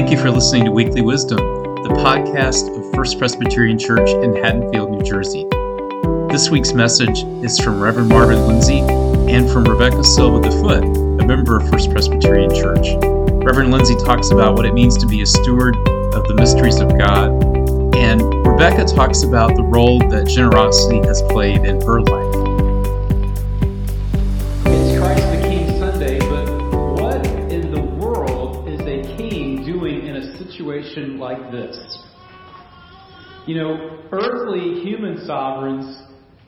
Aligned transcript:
Thank 0.00 0.12
you 0.12 0.18
for 0.18 0.30
listening 0.30 0.64
to 0.64 0.70
Weekly 0.72 1.02
Wisdom, 1.02 1.36
the 1.36 1.90
podcast 1.90 2.74
of 2.74 2.90
First 2.94 3.18
Presbyterian 3.18 3.78
Church 3.78 4.08
in 4.08 4.34
Haddonfield, 4.34 4.92
New 4.92 5.02
Jersey. 5.02 5.46
This 6.32 6.48
week's 6.48 6.72
message 6.72 7.22
is 7.44 7.60
from 7.60 7.78
Reverend 7.82 8.08
Marvin 8.08 8.46
Lindsay 8.46 8.78
and 8.78 9.46
from 9.50 9.64
Rebeca 9.64 10.02
Silva 10.02 10.40
De 10.40 10.50
Foote, 10.52 10.84
a 11.20 11.26
member 11.26 11.58
of 11.58 11.68
First 11.68 11.90
Presbyterian 11.90 12.48
Church. 12.48 12.96
Reverend 13.44 13.72
Lindsay 13.72 13.94
talks 13.96 14.30
about 14.30 14.54
what 14.54 14.64
it 14.64 14.72
means 14.72 14.96
to 14.96 15.06
be 15.06 15.20
a 15.20 15.26
steward 15.26 15.76
of 15.76 16.26
the 16.26 16.34
mysteries 16.34 16.80
of 16.80 16.96
God, 16.96 17.28
and 17.94 18.22
Rebeca 18.22 18.90
talks 18.94 19.22
about 19.22 19.54
the 19.54 19.64
role 19.64 19.98
that 19.98 20.26
generosity 20.26 21.06
has 21.06 21.20
played 21.24 21.66
in 21.66 21.78
her 21.82 22.00
life. 22.00 22.29
You 33.46 33.54
know, 33.54 33.98
earthly 34.12 34.82
human 34.82 35.24
sovereigns 35.26 36.02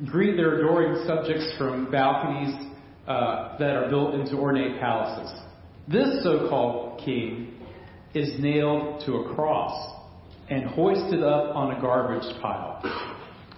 greet 0.04 0.36
their 0.36 0.58
adoring 0.58 1.04
subjects 1.06 1.52
from 1.56 1.90
balconies 1.90 2.54
uh, 3.06 3.56
that 3.58 3.76
are 3.76 3.88
built 3.88 4.14
into 4.14 4.36
ornate 4.36 4.78
palaces. 4.78 5.32
This 5.88 6.22
so 6.22 6.48
called 6.48 7.00
king 7.04 7.54
is 8.14 8.38
nailed 8.38 9.02
to 9.06 9.16
a 9.16 9.34
cross 9.34 9.94
and 10.50 10.64
hoisted 10.64 11.22
up 11.22 11.56
on 11.56 11.72
a 11.72 11.80
garbage 11.80 12.28
pile, 12.42 12.82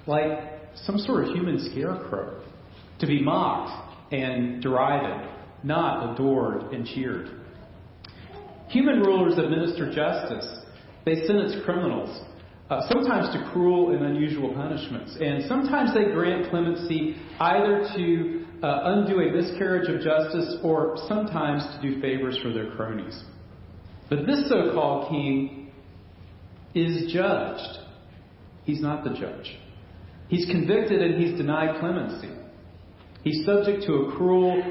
like 0.07 0.39
some 0.77 0.99
sort 0.99 1.25
of 1.25 1.35
human 1.35 1.69
scarecrow, 1.71 2.41
to 3.01 3.07
be 3.07 3.21
mocked 3.21 4.13
and 4.13 4.63
derided, 4.63 5.29
not 5.65 6.15
adored 6.15 6.73
and 6.73 6.87
cheered. 6.87 7.31
Human 8.69 9.01
rulers 9.01 9.39
administer 9.39 9.93
justice 9.93 10.47
they 11.05 11.27
sentence 11.27 11.55
criminals, 11.67 12.25
uh, 12.71 12.81
sometimes 12.89 13.35
to 13.35 13.51
cruel 13.53 13.95
and 13.95 14.05
unusual 14.05 14.55
punishments. 14.55 15.17
And 15.21 15.45
sometimes 15.49 15.93
they 15.95 16.05
grant 16.13 16.51
clemency 16.51 17.17
either 17.39 17.89
to 17.97 18.47
uh, 18.63 18.81
undo 18.85 19.21
a 19.21 19.31
miscarriage 19.31 19.89
of 19.89 20.01
justice 20.01 20.57
or 20.63 20.97
sometimes 21.09 21.63
to 21.77 21.83
do 21.83 22.01
favors 22.01 22.39
for 22.43 22.53
their 22.53 22.71
cronies. 22.75 23.23
But 24.09 24.27
this 24.27 24.49
so 24.49 24.73
called 24.73 25.11
king 25.11 25.73
is 26.75 27.13
judged. 27.13 27.79
He's 28.65 28.81
not 28.81 29.05
the 29.05 29.11
judge. 29.11 29.59
He's 30.29 30.47
convicted 30.47 31.03
and 31.03 31.23
he's 31.23 31.37
denied 31.37 31.81
clemency. 31.81 32.31
He's 33.23 33.45
subject 33.45 33.85
to 33.87 33.93
a 33.95 34.17
cruel, 34.17 34.63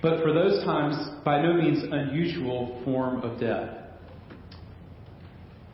but 0.00 0.22
for 0.22 0.32
those 0.32 0.64
times 0.64 0.96
by 1.24 1.42
no 1.42 1.54
means 1.54 1.84
unusual 1.90 2.80
form 2.84 3.22
of 3.22 3.38
death. 3.38 3.83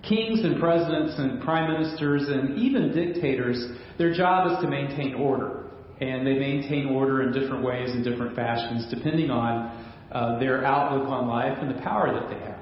Kings 0.09 0.41
and 0.41 0.59
presidents 0.59 1.15
and 1.19 1.43
prime 1.43 1.73
ministers 1.73 2.29
and 2.29 2.59
even 2.59 2.93
dictators, 2.95 3.67
their 3.99 4.15
job 4.15 4.51
is 4.51 4.65
to 4.65 4.71
maintain 4.71 5.15
order. 5.15 5.67
And 6.01 6.27
they 6.27 6.39
maintain 6.39 6.87
order 6.87 7.23
in 7.23 7.33
different 7.33 7.63
ways 7.63 7.91
and 7.91 8.03
different 8.03 8.35
fashions 8.35 8.87
depending 8.89 9.31
on 9.31 9.87
uh, 10.11 10.39
their 10.39 10.65
outlook 10.65 11.07
on 11.09 11.29
life 11.29 11.59
and 11.61 11.71
the 11.77 11.83
power 11.83 12.13
that 12.19 12.31
they 12.31 12.41
have. 12.41 12.59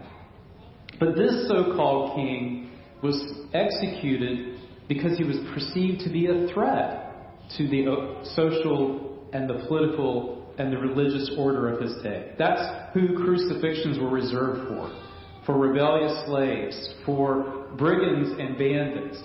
But 0.98 1.14
this 1.14 1.46
so 1.46 1.76
called 1.76 2.16
king 2.16 2.72
was 3.02 3.16
executed 3.54 4.58
because 4.88 5.16
he 5.16 5.22
was 5.22 5.36
perceived 5.54 6.00
to 6.00 6.10
be 6.10 6.26
a 6.26 6.52
threat 6.52 7.08
to 7.56 7.68
the 7.68 7.86
uh, 7.86 8.24
social 8.34 9.28
and 9.32 9.48
the 9.48 9.64
political 9.68 10.52
and 10.58 10.72
the 10.72 10.78
religious 10.78 11.30
order 11.38 11.68
of 11.68 11.80
his 11.80 11.94
day. 12.02 12.32
That's 12.36 12.92
who 12.92 13.24
crucifixions 13.24 13.98
were 13.98 14.10
reserved 14.10 14.68
for 14.68 15.07
for 15.48 15.56
rebellious 15.56 16.26
slaves, 16.26 16.94
for 17.06 17.68
brigands 17.78 18.38
and 18.38 18.58
bandits, 18.58 19.18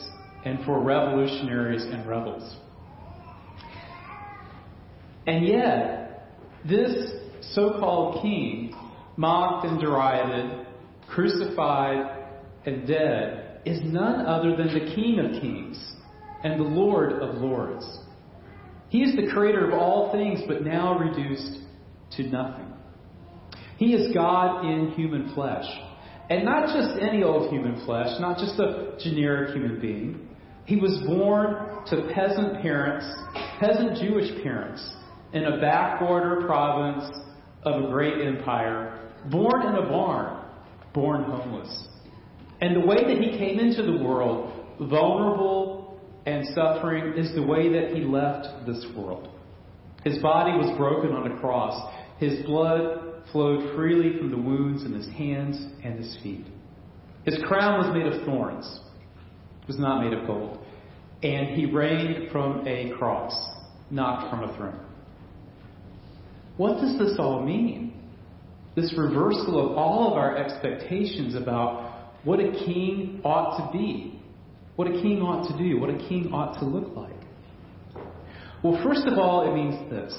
and 0.46 0.64
for 0.64 0.80
revolutionaries 0.80 1.84
and 1.84 2.08
rebels. 2.08 2.56
And 5.28 5.46
yet, 5.46 6.30
this 6.66 7.12
so 7.54 7.72
called 7.72 8.22
king, 8.22 8.74
mocked 9.18 9.68
and 9.68 9.82
derided, 9.82 10.66
crucified 11.10 12.24
and 12.66 12.88
dead, 12.88 13.60
is 13.66 13.82
none 13.84 14.26
other 14.26 14.56
than 14.56 14.68
the 14.68 14.96
King 14.96 15.20
of 15.20 15.42
kings 15.42 15.94
and 16.46 16.58
the 16.58 16.64
Lord 16.64 17.12
of 17.22 17.36
lords. 17.36 17.86
He 18.88 19.00
is 19.02 19.14
the 19.18 19.30
creator 19.34 19.68
of 19.68 19.74
all 19.74 20.14
things, 20.14 20.40
but 20.48 20.64
now 20.64 20.98
reduced 20.98 21.60
to 22.16 22.24
nothing. 22.24 22.72
He 23.78 23.94
is 23.94 24.14
God 24.14 24.64
in 24.64 24.92
human 24.92 25.34
flesh. 25.34 25.66
And 26.34 26.46
not 26.46 26.66
just 26.74 27.00
any 27.00 27.22
old 27.22 27.52
human 27.52 27.86
flesh, 27.86 28.20
not 28.20 28.40
just 28.40 28.60
a 28.60 28.98
generic 29.00 29.54
human 29.54 29.80
being. 29.80 30.30
He 30.66 30.78
was 30.78 31.00
born 31.06 31.86
to 31.86 32.12
peasant 32.12 32.60
parents, 32.60 33.06
peasant 33.60 34.00
Jewish 34.00 34.42
parents, 34.42 34.84
in 35.34 35.44
a 35.44 35.62
backwater 35.62 36.42
province 36.48 37.04
of 37.62 37.84
a 37.84 37.88
great 37.88 38.26
empire, 38.26 39.12
born 39.30 39.62
in 39.62 39.76
a 39.76 39.88
barn, 39.88 40.44
born 40.92 41.24
homeless. 41.26 41.88
And 42.62 42.78
the 42.78 42.88
way 42.88 42.96
that 42.96 43.22
he 43.22 43.38
came 43.38 43.60
into 43.60 43.84
the 43.84 44.04
world, 44.04 44.76
vulnerable 44.90 46.02
and 46.26 46.48
suffering, 46.56 47.14
is 47.16 47.36
the 47.36 47.44
way 47.44 47.72
that 47.74 47.96
he 47.96 48.02
left 48.02 48.66
this 48.66 48.84
world. 48.98 49.30
His 50.04 50.18
body 50.18 50.58
was 50.58 50.76
broken 50.80 51.12
on 51.12 51.32
a 51.32 51.40
cross. 51.40 51.94
His 52.18 52.44
blood 52.48 53.13
flowed 53.32 53.76
freely 53.76 54.18
from 54.18 54.32
the 54.32 54.38
wounds 54.38 54.84
in 54.84 54.94
his 54.94 55.08
hands 55.08 55.66
and 55.84 55.98
his 55.98 56.18
feet. 56.22 56.46
His 57.26 57.38
crown 57.48 57.80
was 57.80 57.96
made 57.96 58.06
of 58.06 58.26
thorns, 58.26 58.82
it 59.62 59.68
was 59.68 59.80
not 59.80 60.04
made 60.04 60.14
of 60.14 60.28
gold. 60.28 60.60
And 61.24 61.56
he 61.56 61.66
reigned 61.66 62.32
from 62.32 62.68
a 62.68 62.92
cross, 62.98 63.34
not 63.90 64.30
from 64.30 64.44
a 64.44 64.58
throne. 64.58 64.80
What 66.58 66.82
does 66.82 67.00
this 67.00 67.18
all 67.18 67.44
mean? 67.44 67.94
This 68.76 68.94
reversal 68.98 69.72
of 69.72 69.78
all 69.78 70.12
of 70.12 70.18
our 70.18 70.36
expectations 70.36 71.36
about 71.36 72.12
what 72.24 72.40
a 72.40 72.52
king 72.66 73.22
ought 73.24 73.58
to 73.58 73.78
be, 73.78 74.22
what 74.76 74.88
a 74.88 74.92
king 74.92 75.22
ought 75.22 75.50
to 75.50 75.58
do, 75.58 75.80
what 75.80 75.90
a 75.90 75.98
king 76.10 76.32
ought 76.34 76.60
to 76.60 76.66
look 76.66 76.96
like. 76.96 77.14
Well, 78.64 78.82
first 78.84 79.06
of 79.06 79.18
all, 79.18 79.50
it 79.50 79.54
means 79.54 79.90
this 79.92 80.14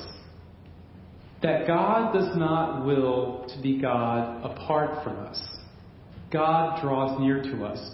that 1.45 1.67
God 1.67 2.15
does 2.15 2.35
not 2.39 2.87
will 2.87 3.45
to 3.55 3.63
be 3.63 3.79
God 3.79 4.43
apart 4.43 5.05
from 5.05 5.19
us. 5.19 5.39
God 6.33 6.81
draws 6.81 7.21
near 7.21 7.43
to 7.43 7.65
us. 7.67 7.91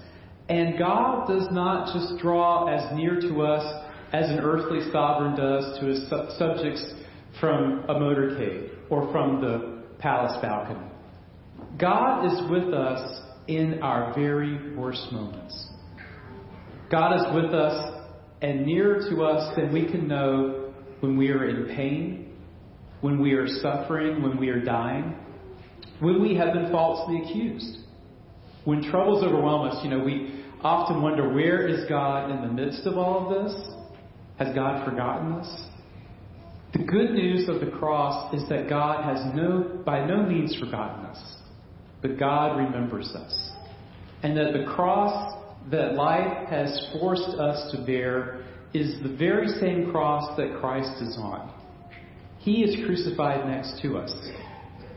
And 0.48 0.78
God 0.78 1.26
does 1.26 1.48
not 1.50 1.92
just 1.92 2.22
draw 2.22 2.66
as 2.66 2.96
near 2.96 3.20
to 3.20 3.42
us 3.42 3.88
as 4.12 4.30
an 4.30 4.38
earthly 4.38 4.88
sovereign 4.92 5.34
does 5.34 5.80
to 5.80 5.86
his 5.86 6.08
subjects 6.38 6.94
from 7.40 7.84
a 7.88 7.94
motorcade 7.94 8.70
or 8.88 9.10
from 9.10 9.40
the 9.40 9.82
palace 9.98 10.38
balcony. 10.40 10.86
God 11.76 12.26
is 12.26 12.50
with 12.50 12.72
us 12.72 13.20
in 13.48 13.82
our 13.82 14.14
very 14.14 14.76
worst 14.76 15.10
moments. 15.10 15.70
God 16.88 17.16
is 17.16 17.34
with 17.34 17.52
us 17.52 18.00
and 18.42 18.64
nearer 18.64 19.00
to 19.10 19.24
us 19.24 19.56
than 19.56 19.72
we 19.72 19.90
can 19.90 20.06
know 20.06 20.72
when 21.00 21.16
we 21.16 21.30
are 21.30 21.48
in 21.48 21.66
pain 21.74 22.29
when 23.00 23.20
we 23.20 23.32
are 23.32 23.46
suffering, 23.46 24.22
when 24.22 24.38
we 24.38 24.48
are 24.48 24.62
dying, 24.62 25.14
when 26.00 26.20
we 26.20 26.34
have 26.36 26.52
been 26.52 26.70
falsely 26.70 27.22
accused. 27.22 27.78
When 28.64 28.82
troubles 28.90 29.24
overwhelm 29.24 29.68
us, 29.68 29.82
you 29.82 29.90
know, 29.90 30.04
we 30.04 30.44
often 30.62 31.02
wonder 31.02 31.32
where 31.32 31.66
is 31.66 31.88
God 31.88 32.30
in 32.30 32.42
the 32.42 32.52
midst 32.52 32.86
of 32.86 32.98
all 32.98 33.26
of 33.26 33.44
this? 33.44 33.56
Has 34.38 34.54
God 34.54 34.88
forgotten 34.88 35.32
us? 35.32 35.66
The 36.72 36.84
good 36.84 37.10
news 37.12 37.48
of 37.48 37.60
the 37.60 37.70
cross 37.78 38.32
is 38.34 38.48
that 38.48 38.68
God 38.68 39.04
has 39.04 39.34
no, 39.34 39.82
by 39.84 40.06
no 40.06 40.22
means 40.22 40.54
forgotten 40.56 41.06
us, 41.06 41.36
but 42.00 42.18
God 42.18 42.56
remembers 42.56 43.08
us. 43.08 43.50
And 44.22 44.36
that 44.36 44.52
the 44.52 44.64
cross 44.74 45.36
that 45.70 45.94
life 45.94 46.48
has 46.48 46.90
forced 46.92 47.38
us 47.38 47.72
to 47.72 47.84
bear 47.84 48.44
is 48.72 49.02
the 49.02 49.16
very 49.16 49.48
same 49.60 49.90
cross 49.90 50.36
that 50.36 50.60
Christ 50.60 51.02
is 51.02 51.16
on. 51.18 51.59
He 52.40 52.62
is 52.62 52.84
crucified 52.86 53.46
next 53.46 53.80
to 53.82 53.98
us. 53.98 54.12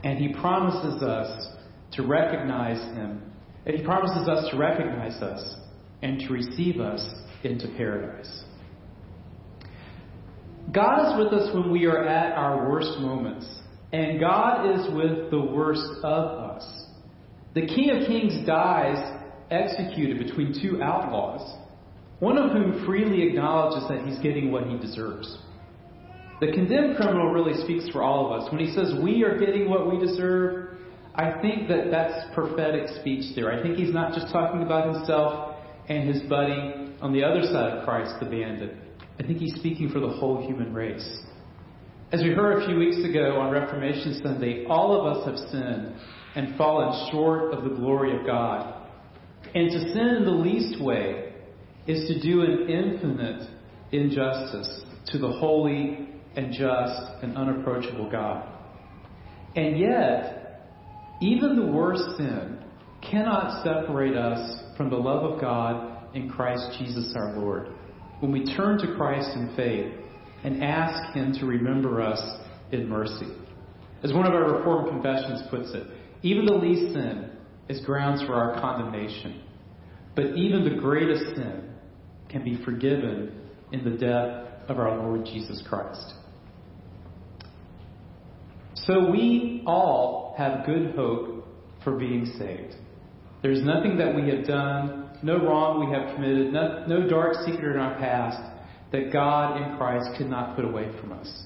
And 0.03 0.17
he 0.17 0.33
promises 0.33 1.01
us 1.01 1.47
to 1.93 2.03
recognize 2.03 2.81
him. 2.95 3.21
And 3.65 3.77
he 3.77 3.83
promises 3.83 4.27
us 4.27 4.49
to 4.51 4.57
recognize 4.57 5.21
us 5.21 5.55
and 6.01 6.19
to 6.21 6.33
receive 6.33 6.79
us 6.79 7.05
into 7.43 7.67
paradise. 7.77 8.43
God 10.73 11.11
is 11.11 11.23
with 11.23 11.33
us 11.33 11.53
when 11.53 11.71
we 11.71 11.85
are 11.85 12.05
at 12.05 12.33
our 12.37 12.69
worst 12.69 12.99
moments. 12.99 13.45
And 13.91 14.19
God 14.19 14.71
is 14.75 14.93
with 14.93 15.29
the 15.29 15.39
worst 15.39 16.03
of 16.03 16.39
us. 16.39 16.85
The 17.53 17.67
King 17.67 17.91
of 17.91 18.07
Kings 18.07 18.45
dies 18.47 19.19
executed 19.51 20.25
between 20.25 20.59
two 20.59 20.81
outlaws, 20.81 21.57
one 22.19 22.37
of 22.37 22.51
whom 22.51 22.85
freely 22.85 23.27
acknowledges 23.27 23.87
that 23.89 24.05
he's 24.07 24.17
getting 24.19 24.51
what 24.51 24.65
he 24.65 24.77
deserves. 24.77 25.37
The 26.43 26.51
condemned 26.51 26.97
criminal 26.97 27.31
really 27.31 27.53
speaks 27.63 27.89
for 27.93 28.03
all 28.03 28.25
of 28.25 28.41
us. 28.41 28.51
When 28.51 28.59
he 28.59 28.75
says 28.75 28.93
we 29.01 29.23
are 29.23 29.39
getting 29.39 29.69
what 29.69 29.89
we 29.89 29.97
deserve, 29.97 30.75
I 31.15 31.39
think 31.41 31.69
that 31.69 31.89
that's 31.89 32.35
prophetic 32.35 32.89
speech 32.99 33.33
there. 33.33 33.49
I 33.49 33.63
think 33.63 33.77
he's 33.77 33.93
not 33.93 34.13
just 34.13 34.29
talking 34.33 34.61
about 34.61 34.93
himself 34.93 35.55
and 35.87 36.05
his 36.05 36.21
buddy 36.23 36.91
on 37.01 37.13
the 37.13 37.23
other 37.23 37.43
side 37.43 37.77
of 37.77 37.85
Christ, 37.85 38.15
the 38.19 38.25
bandit. 38.25 38.75
I 39.17 39.23
think 39.23 39.37
he's 39.37 39.55
speaking 39.55 39.89
for 39.89 40.01
the 40.01 40.09
whole 40.09 40.45
human 40.45 40.73
race. 40.73 41.17
As 42.11 42.21
we 42.21 42.31
heard 42.31 42.61
a 42.61 42.65
few 42.65 42.77
weeks 42.77 42.97
ago 43.09 43.39
on 43.39 43.49
Reformation 43.49 44.19
Sunday, 44.21 44.65
all 44.65 44.99
of 44.99 45.15
us 45.15 45.25
have 45.25 45.49
sinned 45.49 45.95
and 46.35 46.57
fallen 46.57 47.09
short 47.09 47.53
of 47.53 47.63
the 47.63 47.69
glory 47.69 48.19
of 48.19 48.25
God. 48.25 48.89
And 49.55 49.71
to 49.71 49.79
sin 49.79 50.15
in 50.17 50.25
the 50.25 50.31
least 50.31 50.83
way 50.83 51.35
is 51.87 52.05
to 52.09 52.19
do 52.19 52.41
an 52.41 52.69
infinite 52.69 53.47
injustice 53.93 54.81
to 55.07 55.17
the 55.17 55.31
holy 55.31 56.09
and 56.35 56.51
just 56.51 57.23
and 57.23 57.37
unapproachable 57.37 58.09
God. 58.09 58.47
And 59.55 59.77
yet, 59.77 60.69
even 61.21 61.55
the 61.55 61.71
worst 61.71 62.03
sin 62.17 62.59
cannot 63.01 63.63
separate 63.63 64.15
us 64.15 64.61
from 64.77 64.89
the 64.89 64.95
love 64.95 65.23
of 65.31 65.41
God 65.41 66.15
in 66.15 66.29
Christ 66.29 66.77
Jesus 66.79 67.13
our 67.15 67.37
Lord. 67.37 67.69
When 68.19 68.31
we 68.31 68.45
turn 68.55 68.77
to 68.79 68.95
Christ 68.95 69.29
in 69.35 69.53
faith 69.55 69.93
and 70.43 70.63
ask 70.63 71.13
Him 71.13 71.33
to 71.39 71.45
remember 71.45 72.01
us 72.01 72.21
in 72.71 72.87
mercy. 72.87 73.27
As 74.03 74.11
one 74.11 74.25
of 74.25 74.33
our 74.33 74.57
Reformed 74.57 74.89
confessions 74.89 75.43
puts 75.49 75.71
it, 75.73 75.87
even 76.23 76.45
the 76.45 76.53
least 76.53 76.93
sin 76.93 77.29
is 77.69 77.85
grounds 77.85 78.21
for 78.23 78.33
our 78.33 78.59
condemnation. 78.59 79.41
But 80.15 80.35
even 80.35 80.63
the 80.63 80.81
greatest 80.81 81.35
sin 81.35 81.73
can 82.29 82.43
be 82.43 82.63
forgiven 82.63 83.31
in 83.71 83.83
the 83.83 83.97
death 83.97 84.69
of 84.69 84.79
our 84.79 84.97
Lord 84.97 85.25
Jesus 85.25 85.63
Christ. 85.67 86.13
So 88.85 89.09
we 89.09 89.63
all 89.65 90.35
have 90.37 90.65
good 90.65 90.95
hope 90.95 91.47
for 91.83 91.97
being 91.97 92.25
saved. 92.37 92.75
There's 93.41 93.61
nothing 93.61 93.97
that 93.97 94.15
we 94.15 94.29
have 94.29 94.45
done, 94.45 95.17
no 95.21 95.37
wrong 95.37 95.85
we 95.85 95.93
have 95.93 96.15
committed, 96.15 96.51
no, 96.51 96.85
no 96.87 97.07
dark 97.07 97.35
secret 97.45 97.75
in 97.75 97.79
our 97.79 97.97
past 97.97 98.41
that 98.91 99.11
God 99.11 99.61
in 99.61 99.77
Christ 99.77 100.17
could 100.17 100.27
not 100.27 100.55
put 100.55 100.65
away 100.65 100.91
from 100.99 101.13
us. 101.13 101.43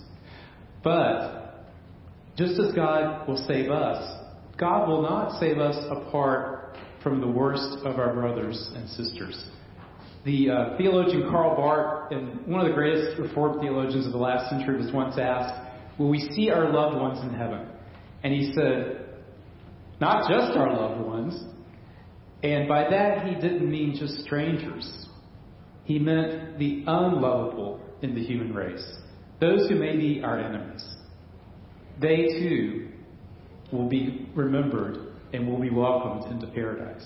But 0.84 1.66
just 2.36 2.60
as 2.60 2.74
God 2.74 3.28
will 3.28 3.44
save 3.48 3.70
us, 3.70 4.26
God 4.58 4.88
will 4.88 5.02
not 5.02 5.40
save 5.40 5.58
us 5.58 5.76
apart 5.90 6.78
from 7.04 7.22
the 7.22 7.28
worst 7.28 7.86
of 7.86 8.00
our 8.00 8.14
brothers 8.14 8.72
and 8.76 8.90
sisters. 8.90 9.46
The 10.26 10.50
uh, 10.50 10.78
theologian 10.78 11.30
Karl 11.30 11.56
Barth, 11.56 12.12
and 12.12 12.46
one 12.48 12.62
of 12.62 12.68
the 12.68 12.74
greatest 12.74 13.20
Reformed 13.20 13.62
theologians 13.62 14.06
of 14.06 14.12
the 14.12 14.18
last 14.18 14.50
century, 14.50 14.78
was 14.78 14.92
once 14.92 15.18
asked, 15.18 15.67
Will 15.98 16.10
we 16.10 16.20
see 16.36 16.50
our 16.50 16.72
loved 16.72 16.96
ones 16.98 17.20
in 17.22 17.34
heaven? 17.38 17.68
And 18.24 18.34
he 18.34 18.54
said, 18.54 19.06
Not 20.00 20.30
just 20.30 20.58
our 20.58 20.76
loved 20.76 21.02
ones. 21.02 21.44
And 22.44 22.68
by 22.68 22.90
that, 22.90 23.26
he 23.26 23.34
didn't 23.36 23.70
mean 23.70 23.96
just 24.00 24.22
strangers. 24.24 25.08
He 25.86 25.98
meant 25.98 26.60
the 26.60 26.84
unlovable 26.86 27.80
in 28.02 28.14
the 28.14 28.24
human 28.24 28.54
race, 28.54 28.86
those 29.40 29.68
who 29.70 29.76
may 29.76 29.96
be 29.96 30.22
our 30.24 30.40
enemies. 30.40 30.86
They 32.00 32.28
too 32.40 32.90
will 33.72 33.90
be 33.90 34.30
remembered 34.36 34.98
and 35.34 35.48
will 35.48 35.60
be 35.60 35.72
welcomed 35.72 36.32
into 36.32 36.48
paradise. 36.48 37.06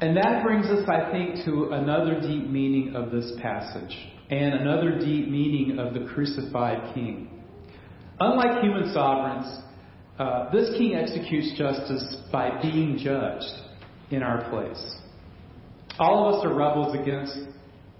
And 0.00 0.16
that 0.16 0.44
brings 0.44 0.66
us, 0.66 0.88
I 0.88 1.10
think, 1.10 1.44
to 1.46 1.70
another 1.72 2.20
deep 2.20 2.48
meaning 2.48 2.94
of 2.94 3.10
this 3.10 3.32
passage 3.40 3.96
and 4.30 4.54
another 4.54 4.98
deep 4.98 5.28
meaning 5.28 5.78
of 5.78 5.94
the 5.94 6.06
crucified 6.12 6.94
king. 6.94 7.42
Unlike 8.20 8.62
human 8.62 8.92
sovereigns, 8.92 9.60
uh, 10.18 10.50
this 10.50 10.70
king 10.78 10.94
executes 10.94 11.58
justice 11.58 12.16
by 12.32 12.60
being 12.62 12.98
judged 12.98 13.52
in 14.10 14.22
our 14.22 14.48
place. 14.50 14.94
All 15.98 16.28
of 16.28 16.34
us 16.34 16.44
are 16.44 16.54
rebels 16.54 16.94
against 16.94 17.36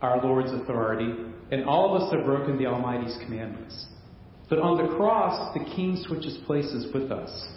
our 0.00 0.22
Lord's 0.22 0.52
authority, 0.52 1.12
and 1.50 1.64
all 1.64 1.94
of 1.94 2.02
us 2.02 2.12
have 2.12 2.24
broken 2.24 2.58
the 2.58 2.66
Almighty's 2.66 3.16
commandments. 3.24 3.86
But 4.48 4.58
on 4.58 4.76
the 4.76 4.96
cross, 4.96 5.56
the 5.56 5.64
king 5.64 6.02
switches 6.06 6.38
places 6.46 6.92
with 6.92 7.10
us 7.10 7.54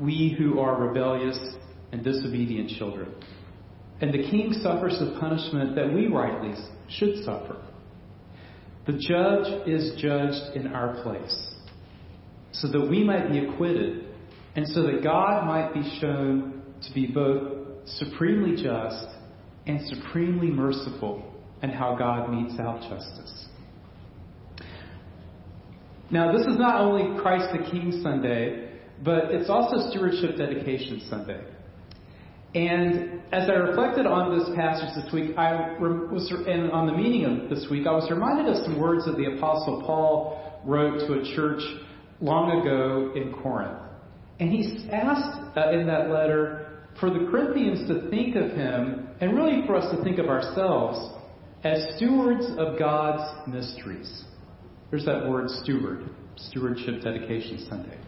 we 0.00 0.34
who 0.38 0.58
are 0.58 0.80
rebellious 0.80 1.38
and 1.92 2.02
disobedient 2.02 2.70
children. 2.78 3.12
And 4.00 4.12
the 4.14 4.30
king 4.30 4.54
suffers 4.62 4.98
the 4.98 5.18
punishment 5.20 5.74
that 5.76 5.92
we 5.92 6.06
rightly 6.06 6.54
should 6.88 7.22
suffer. 7.22 7.62
The 8.90 8.98
judge 8.98 9.68
is 9.68 9.92
judged 10.02 10.56
in 10.56 10.72
our 10.72 11.00
place 11.04 11.54
so 12.50 12.66
that 12.66 12.90
we 12.90 13.04
might 13.04 13.30
be 13.30 13.38
acquitted 13.38 14.06
and 14.56 14.66
so 14.66 14.82
that 14.82 15.04
God 15.04 15.46
might 15.46 15.72
be 15.72 15.98
shown 16.00 16.60
to 16.82 16.92
be 16.92 17.06
both 17.06 17.86
supremely 17.86 18.60
just 18.60 19.06
and 19.68 19.80
supremely 19.86 20.48
merciful 20.48 21.22
in 21.62 21.70
how 21.70 21.94
God 21.94 22.32
metes 22.32 22.58
out 22.58 22.80
justice. 22.80 23.46
Now, 26.10 26.36
this 26.36 26.44
is 26.48 26.58
not 26.58 26.80
only 26.80 27.20
Christ 27.22 27.52
the 27.52 27.70
King 27.70 28.00
Sunday, 28.02 28.72
but 29.04 29.26
it's 29.30 29.48
also 29.48 29.88
Stewardship 29.90 30.36
Dedication 30.36 31.06
Sunday. 31.08 31.44
And 32.54 33.22
as 33.32 33.48
I 33.48 33.52
reflected 33.52 34.06
on 34.06 34.36
this 34.36 34.48
passage 34.56 35.04
this 35.04 35.12
week, 35.12 35.36
I 35.38 35.78
was, 35.78 36.32
and 36.48 36.72
on 36.72 36.86
the 36.86 36.92
meaning 36.92 37.24
of 37.24 37.48
this 37.48 37.66
week, 37.70 37.86
I 37.86 37.92
was 37.92 38.10
reminded 38.10 38.52
of 38.52 38.64
some 38.64 38.80
words 38.80 39.04
that 39.04 39.16
the 39.16 39.36
Apostle 39.36 39.82
Paul 39.86 40.62
wrote 40.66 41.06
to 41.06 41.20
a 41.20 41.34
church 41.36 41.62
long 42.20 42.60
ago 42.60 43.12
in 43.14 43.32
Corinth. 43.32 43.78
And 44.40 44.50
he 44.50 44.88
asked 44.90 45.56
uh, 45.56 45.70
in 45.70 45.86
that 45.86 46.10
letter 46.10 46.86
for 46.98 47.10
the 47.10 47.28
Corinthians 47.30 47.88
to 47.88 48.10
think 48.10 48.34
of 48.34 48.50
him, 48.50 49.08
and 49.20 49.36
really 49.36 49.64
for 49.66 49.76
us 49.76 49.94
to 49.94 50.02
think 50.02 50.18
of 50.18 50.26
ourselves, 50.26 51.14
as 51.62 51.96
stewards 51.96 52.46
of 52.58 52.78
God's 52.78 53.48
mysteries. 53.48 54.24
There's 54.90 55.04
that 55.04 55.28
word 55.28 55.48
steward, 55.62 56.10
Stewardship 56.36 57.02
Dedication 57.02 57.66
Sunday. 57.68 57.98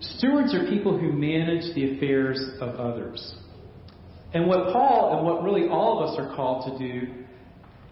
Stewards 0.00 0.54
are 0.54 0.66
people 0.66 0.96
who 0.98 1.12
manage 1.12 1.74
the 1.74 1.96
affairs 1.96 2.40
of 2.60 2.76
others. 2.76 3.34
And 4.32 4.46
what 4.46 4.72
Paul 4.72 5.16
and 5.16 5.26
what 5.26 5.42
really 5.42 5.68
all 5.68 6.02
of 6.02 6.10
us 6.10 6.18
are 6.18 6.36
called 6.36 6.78
to 6.78 6.78
do 6.78 7.24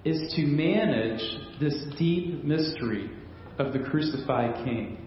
is 0.05 0.33
to 0.37 0.43
manage 0.43 1.21
this 1.61 1.75
deep 1.99 2.45
mystery 2.45 3.11
of 3.59 3.73
the 3.73 3.81
crucified 3.81 4.65
King. 4.65 4.99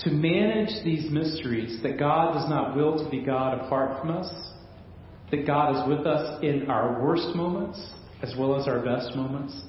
To 0.00 0.10
manage 0.10 0.84
these 0.84 1.10
mysteries 1.10 1.82
that 1.82 1.98
God 1.98 2.32
does 2.34 2.48
not 2.48 2.74
will 2.74 3.04
to 3.04 3.10
be 3.10 3.22
God 3.22 3.60
apart 3.60 4.00
from 4.00 4.10
us, 4.10 4.32
that 5.30 5.46
God 5.46 5.76
is 5.76 5.96
with 5.96 6.06
us 6.06 6.42
in 6.42 6.70
our 6.70 7.02
worst 7.02 7.36
moments 7.36 7.78
as 8.22 8.34
well 8.38 8.58
as 8.58 8.68
our 8.68 8.80
best 8.80 9.14
moments, 9.16 9.60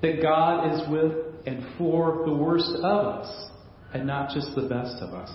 that 0.00 0.22
God 0.22 0.72
is 0.72 0.88
with 0.88 1.12
and 1.46 1.64
for 1.76 2.22
the 2.24 2.32
worst 2.32 2.70
of 2.76 2.84
us 2.84 3.49
and 3.94 4.06
not 4.06 4.30
just 4.34 4.54
the 4.54 4.62
best 4.62 5.02
of 5.02 5.14
us. 5.14 5.30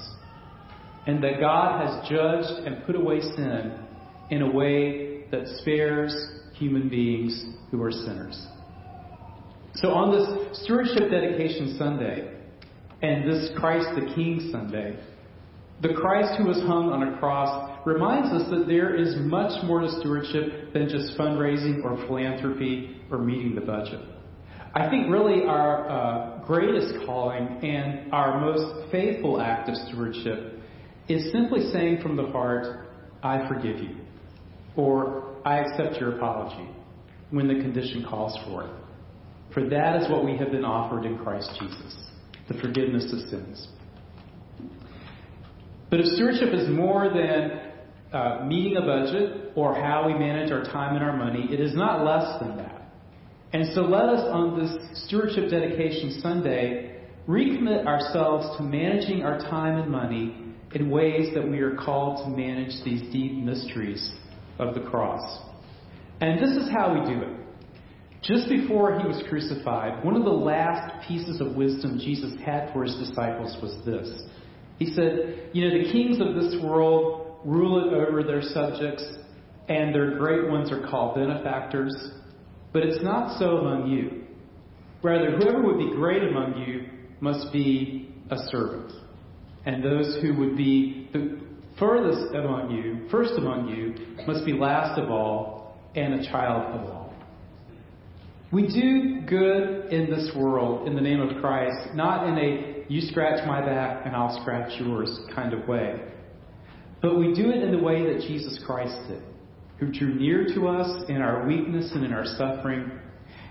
And 1.08 1.24
that 1.24 1.40
God 1.40 1.86
has 1.86 2.10
judged 2.10 2.66
and 2.66 2.86
put 2.86 2.96
away 2.96 3.22
sin 3.22 3.80
in 4.32 4.42
a 4.42 4.52
way 4.52 5.26
that 5.32 5.48
spares 5.62 6.16
human 6.54 6.90
beings 6.90 7.46
who 7.72 7.82
are 7.82 7.92
sinners. 7.92 8.48
So 9.76 9.90
on 9.90 10.12
this 10.12 10.64
Stewardship 10.64 11.12
Dedication 11.12 11.76
Sunday 11.78 12.34
and 13.02 13.30
this 13.30 13.52
Christ 13.58 13.88
the 13.96 14.14
King 14.16 14.50
Sunday, 14.52 14.98
the 15.82 15.94
Christ 15.94 16.38
who 16.38 16.46
was 16.46 16.58
hung 16.60 16.90
on 16.90 17.04
a 17.04 17.20
cross 17.20 17.82
reminds 17.86 18.32
us 18.32 18.50
that 18.50 18.66
there 18.68 18.96
is 18.96 19.16
much 19.18 19.64
more 19.66 19.82
to 19.82 19.90
stewardship 20.00 20.74
than 20.74 20.88
just 20.88 21.18
fundraising 21.18 21.84
or 21.84 21.98
philanthropy 22.08 23.02
or 23.12 23.18
meeting 23.18 23.54
the 23.54 23.62
budget. 23.62 24.00
I 24.76 24.90
think 24.90 25.10
really 25.10 25.46
our 25.46 25.90
uh, 25.90 26.46
greatest 26.46 27.06
calling 27.06 27.48
and 27.64 28.12
our 28.12 28.42
most 28.42 28.92
faithful 28.92 29.40
act 29.40 29.70
of 29.70 29.76
stewardship 29.88 30.60
is 31.08 31.32
simply 31.32 31.72
saying 31.72 32.02
from 32.02 32.18
the 32.18 32.26
heart, 32.26 32.90
I 33.24 33.48
forgive 33.48 33.80
you, 33.80 33.96
or 34.76 35.38
I 35.46 35.60
accept 35.60 36.00
your 36.02 36.18
apology 36.18 36.70
when 37.30 37.48
the 37.48 37.56
condition 37.56 38.06
calls 38.08 38.38
for 38.46 38.66
it. 38.66 38.72
For 39.54 39.70
that 39.70 40.02
is 40.02 40.10
what 40.10 40.26
we 40.26 40.36
have 40.38 40.52
been 40.52 40.66
offered 40.66 41.06
in 41.06 41.18
Christ 41.20 41.52
Jesus 41.60 41.96
the 42.48 42.54
forgiveness 42.56 43.12
of 43.12 43.28
sins. 43.30 43.68
But 45.90 46.00
if 46.00 46.06
stewardship 46.14 46.54
is 46.54 46.70
more 46.70 47.10
than 47.10 47.62
uh, 48.14 48.46
meeting 48.46 48.78
a 48.78 48.82
budget 48.82 49.54
or 49.56 49.74
how 49.74 50.06
we 50.06 50.14
manage 50.14 50.52
our 50.52 50.64
time 50.64 50.96
and 50.96 51.04
our 51.04 51.16
money, 51.16 51.48
it 51.52 51.60
is 51.60 51.74
not 51.74 52.06
less 52.06 52.40
than 52.40 52.58
that. 52.58 52.75
And 53.54 53.74
so 53.74 53.82
let 53.82 54.10
us, 54.10 54.28
on 54.32 54.60
this 54.60 55.06
Stewardship 55.06 55.50
Dedication 55.50 56.20
Sunday, 56.22 57.00
recommit 57.28 57.86
ourselves 57.86 58.58
to 58.58 58.64
managing 58.64 59.24
our 59.24 59.40
time 59.40 59.78
and 59.78 59.92
money 59.92 60.54
in 60.74 60.90
ways 60.90 61.34
that 61.34 61.48
we 61.48 61.60
are 61.60 61.76
called 61.76 62.26
to 62.26 62.30
manage 62.30 62.84
these 62.84 63.02
deep 63.14 63.34
mysteries 63.34 64.12
of 64.60 64.76
the 64.76 64.82
cross. 64.82 65.40
And 66.22 66.40
this 66.40 66.56
is 66.62 66.70
how 66.70 66.94
we 66.94 67.14
do 67.14 67.22
it. 67.22 67.46
Just 68.22 68.50
before 68.50 69.00
he 69.00 69.08
was 69.08 69.24
crucified, 69.30 70.04
one 70.04 70.16
of 70.16 70.24
the 70.24 70.32
last 70.32 71.08
pieces 71.08 71.40
of 71.42 71.56
wisdom 71.56 72.00
Jesus 72.00 72.34
had 72.44 72.74
for 72.74 72.84
his 72.84 72.96
disciples 72.96 73.56
was 73.62 73.78
this 73.86 74.24
He 74.80 74.88
said, 74.88 75.50
You 75.54 75.68
know, 75.68 75.84
the 75.84 75.92
kings 75.92 76.20
of 76.20 76.34
this 76.36 76.62
world 76.64 77.38
rule 77.46 77.86
it 77.86 77.94
over 77.94 78.24
their 78.24 78.42
subjects, 78.42 79.04
and 79.70 79.94
their 79.94 80.18
great 80.18 80.50
ones 80.50 80.72
are 80.72 80.88
called 80.90 81.16
benefactors. 81.16 81.94
But 82.76 82.84
it's 82.84 83.02
not 83.02 83.40
so 83.40 83.60
among 83.60 83.90
you. 83.90 84.24
Rather, 85.02 85.32
whoever 85.32 85.62
would 85.62 85.78
be 85.78 85.92
great 85.96 86.22
among 86.24 86.58
you 86.58 86.86
must 87.22 87.54
be 87.54 88.14
a 88.30 88.36
servant. 88.52 88.92
And 89.66 89.82
those 89.82 90.18
who 90.22 90.38
would 90.38 90.58
be 90.58 91.08
the 91.14 91.38
furthest 91.80 92.36
among 92.36 92.72
you, 92.72 93.08
first 93.10 93.36
among 93.38 93.70
you, 93.70 93.96
must 94.28 94.46
be 94.46 94.52
last 94.52 95.00
of 95.00 95.10
all 95.10 95.78
and 95.96 96.16
a 96.16 96.26
child 96.30 96.64
of 96.78 96.90
all. 96.92 97.14
We 98.52 98.68
do 98.68 99.22
good 99.26 99.94
in 99.94 100.10
this 100.10 100.36
world 100.36 100.86
in 100.86 100.96
the 100.96 101.02
name 101.02 101.22
of 101.22 101.42
Christ, 101.42 101.96
not 101.96 102.28
in 102.28 102.38
a 102.38 102.84
you 102.90 103.00
scratch 103.00 103.48
my 103.48 103.66
back 103.66 104.06
and 104.06 104.14
I'll 104.14 104.42
scratch 104.42 104.82
yours 104.82 105.18
kind 105.34 105.54
of 105.54 105.66
way. 105.66 106.02
But 107.02 107.18
we 107.18 107.34
do 107.34 107.52
it 107.52 107.64
in 107.64 107.72
the 107.72 107.82
way 107.82 108.04
that 108.14 108.28
Jesus 108.28 108.60
Christ 108.66 108.98
did, 109.08 109.24
who 109.80 109.92
drew 109.92 110.16
near 110.16 110.46
to 110.56 110.68
us 110.68 111.04
in 111.10 111.18
our 111.18 111.46
weakness 111.46 111.92
and 111.94 112.06
in 112.06 112.14
our 112.14 112.26
suffering, 112.38 112.92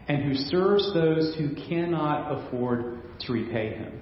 and 0.09 0.23
who 0.23 0.35
serves 0.35 0.93
those 0.95 1.35
who 1.37 1.55
cannot 1.69 2.47
afford 2.47 3.01
to 3.21 3.33
repay 3.33 3.75
him. 3.75 4.01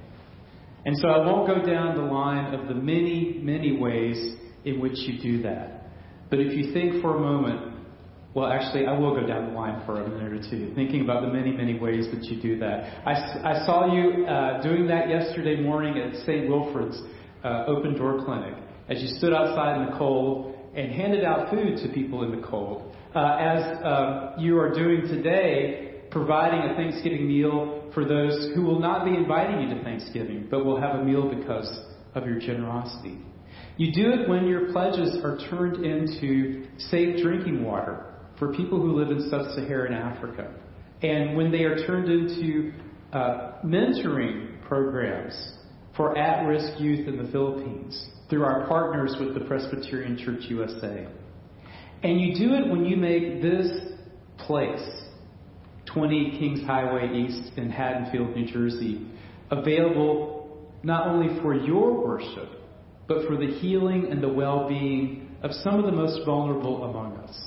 And 0.85 0.97
so 0.99 1.09
I 1.09 1.19
won't 1.19 1.47
go 1.47 1.64
down 1.64 1.97
the 1.97 2.12
line 2.12 2.55
of 2.55 2.69
the 2.69 2.75
many, 2.75 3.38
many 3.41 3.76
ways 3.76 4.37
in 4.64 4.81
which 4.81 4.99
you 4.99 5.23
do 5.23 5.43
that. 5.43 5.87
But 6.31 6.41
if 6.41 6.52
you 6.52 6.73
think 6.73 7.02
for 7.02 7.17
a 7.17 7.21
moment, 7.21 7.73
well, 8.35 8.50
actually, 8.50 8.87
I 8.87 8.99
will 8.99 9.14
go 9.14 9.26
down 9.26 9.52
the 9.52 9.59
line 9.59 9.83
for 9.85 10.02
a 10.02 10.09
minute 10.09 10.33
or 10.33 10.50
two, 10.50 10.73
thinking 10.75 11.02
about 11.02 11.21
the 11.21 11.29
many, 11.29 11.52
many 11.52 11.79
ways 11.79 12.07
that 12.12 12.25
you 12.25 12.41
do 12.41 12.59
that. 12.61 13.07
I, 13.07 13.12
I 13.12 13.67
saw 13.67 13.93
you 13.93 14.26
uh, 14.26 14.62
doing 14.62 14.87
that 14.87 15.11
yesterday 15.11 15.61
morning 15.61 15.99
at 15.99 16.14
St. 16.25 16.49
Wilfrid's 16.49 16.99
uh, 17.45 17.64
Open 17.67 17.95
Door 17.95 18.25
Clinic 18.25 18.55
as 18.88 19.02
you 19.02 19.09
stood 19.19 19.35
outside 19.35 19.83
in 19.83 19.91
the 19.93 19.99
cold 19.99 20.51
and 20.75 20.93
handed 20.93 21.25
out 21.25 21.50
food 21.50 21.79
to 21.79 21.88
people 21.93 22.23
in 22.25 22.41
the 22.41 22.47
cold. 22.47 22.95
Uh, 23.14 23.37
as 23.38 23.85
uh, 23.85 24.35
you 24.38 24.59
are 24.59 24.73
doing 24.75 25.02
today, 25.02 26.02
providing 26.11 26.71
a 26.71 26.75
Thanksgiving 26.75 27.29
meal 27.29 27.91
for 27.95 28.05
those 28.05 28.52
who 28.55 28.62
will 28.62 28.81
not 28.81 29.05
be 29.05 29.14
inviting 29.14 29.69
you 29.69 29.75
to 29.75 29.83
Thanksgiving, 29.83 30.49
but 30.50 30.64
will 30.64 30.81
have 30.81 31.00
a 31.00 31.05
meal 31.05 31.29
because 31.29 31.81
of 32.14 32.26
your 32.26 32.38
generosity. 32.38 33.19
You 33.76 33.93
do 33.93 34.12
it 34.12 34.29
when 34.29 34.47
your 34.47 34.73
pledges 34.73 35.19
are 35.25 35.38
turned 35.50 35.85
into 35.85 36.67
safe 36.91 37.23
drinking 37.23 37.64
water 37.64 38.07
for 38.38 38.55
people 38.55 38.81
who 38.81 38.93
live 38.93 39.11
in 39.11 39.29
sub 39.31 39.55
Saharan 39.55 39.95
Africa. 39.95 40.55
And 41.02 41.37
when 41.37 41.50
they 41.50 41.64
are 41.64 41.87
turned 41.87 42.11
into 42.11 42.73
uh, 43.12 43.59
mentoring 43.64 44.62
programs 44.67 45.35
for 45.97 46.17
at 46.17 46.47
risk 46.47 46.81
youth 46.81 47.09
in 47.09 47.23
the 47.23 47.31
Philippines 47.31 48.11
through 48.33 48.45
our 48.45 48.67
partners 48.67 49.15
with 49.21 49.35
the 49.35 49.41
Presbyterian 49.41 50.17
Church 50.17 50.45
USA. 50.49 51.07
And 52.03 52.19
you 52.19 52.35
do 52.35 52.55
it 52.55 52.67
when 52.67 52.87
you 52.87 52.97
make 52.97 53.43
this 53.43 53.71
place 54.39 55.03
20 55.93 56.39
Kings 56.39 56.67
Highway 56.67 57.12
East 57.15 57.59
in 57.59 57.69
Haddonfield, 57.69 58.35
New 58.35 58.51
Jersey, 58.51 59.07
available 59.51 60.67
not 60.83 61.09
only 61.09 61.43
for 61.43 61.55
your 61.55 61.93
worship, 61.93 62.49
but 63.07 63.27
for 63.29 63.37
the 63.37 63.49
healing 63.61 64.09
and 64.11 64.23
the 64.23 64.33
well 64.33 64.67
being 64.67 65.37
of 65.43 65.51
some 65.53 65.79
of 65.79 65.85
the 65.85 65.93
most 65.93 66.25
vulnerable 66.25 66.85
among 66.85 67.19
us. 67.19 67.39